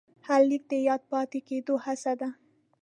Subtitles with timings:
[0.27, 2.29] هر لیک د یاد پاتې کېدو هڅه ده.